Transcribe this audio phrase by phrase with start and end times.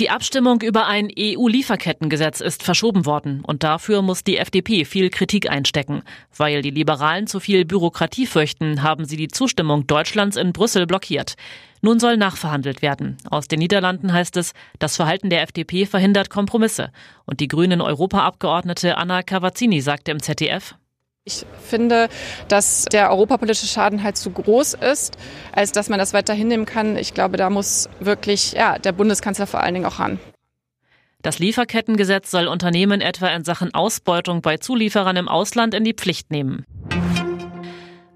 [0.00, 5.50] Die Abstimmung über ein EU-Lieferkettengesetz ist verschoben worden und dafür muss die FDP viel Kritik
[5.50, 6.02] einstecken.
[6.36, 11.34] Weil die Liberalen zu viel Bürokratie fürchten, haben sie die Zustimmung Deutschlands in Brüssel blockiert.
[11.82, 13.16] Nun soll nachverhandelt werden.
[13.28, 16.92] Aus den Niederlanden heißt es, das Verhalten der FDP verhindert Kompromisse.
[17.24, 20.76] Und die grünen Europaabgeordnete Anna Cavazzini sagte im ZDF,
[21.28, 22.08] ich finde,
[22.48, 25.16] dass der europapolitische Schaden halt zu groß ist,
[25.52, 26.96] als dass man das weiter hinnehmen kann.
[26.96, 30.18] Ich glaube, da muss wirklich ja, der Bundeskanzler vor allen Dingen auch ran.
[31.22, 36.30] Das Lieferkettengesetz soll Unternehmen etwa in Sachen Ausbeutung bei Zulieferern im Ausland in die Pflicht
[36.30, 36.64] nehmen.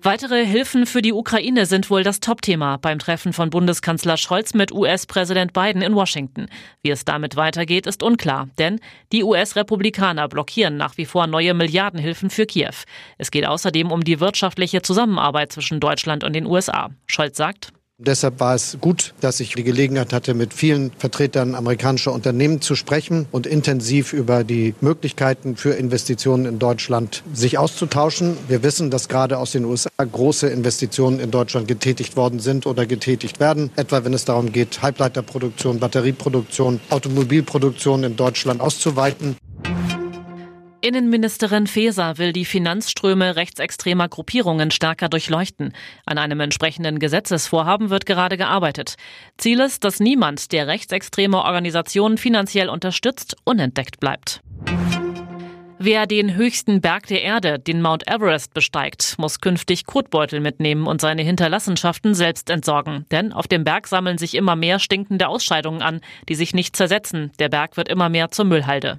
[0.05, 4.73] Weitere Hilfen für die Ukraine sind wohl das Topthema beim Treffen von Bundeskanzler Scholz mit
[4.73, 6.49] US-Präsident Biden in Washington.
[6.83, 8.81] Wie es damit weitergeht, ist unklar, denn
[9.13, 12.75] die US-Republikaner blockieren nach wie vor neue Milliardenhilfen für Kiew.
[13.17, 16.91] Es geht außerdem um die wirtschaftliche Zusammenarbeit zwischen Deutschland und den USA.
[17.07, 17.73] Scholz sagt,
[18.05, 22.75] Deshalb war es gut, dass ich die Gelegenheit hatte, mit vielen Vertretern amerikanischer Unternehmen zu
[22.75, 28.37] sprechen und intensiv über die Möglichkeiten für Investitionen in Deutschland sich auszutauschen.
[28.49, 32.87] Wir wissen, dass gerade aus den USA große Investitionen in Deutschland getätigt worden sind oder
[32.87, 39.37] getätigt werden, etwa wenn es darum geht, Halbleiterproduktion, Batterieproduktion, Automobilproduktion in Deutschland auszuweiten.
[40.85, 45.73] Innenministerin Faeser will die Finanzströme rechtsextremer Gruppierungen stärker durchleuchten.
[46.07, 48.97] An einem entsprechenden Gesetzesvorhaben wird gerade gearbeitet.
[49.39, 54.41] Ziel ist, dass niemand, der rechtsextreme Organisationen finanziell unterstützt, unentdeckt bleibt.
[55.79, 61.01] Wer den höchsten Berg der Erde, den Mount Everest, besteigt, muss künftig Kotbeutel mitnehmen und
[61.01, 63.07] seine Hinterlassenschaften selbst entsorgen.
[63.13, 67.31] Denn auf dem Berg sammeln sich immer mehr stinkende Ausscheidungen an, die sich nicht zersetzen.
[67.39, 68.99] Der Berg wird immer mehr zur Müllhalde.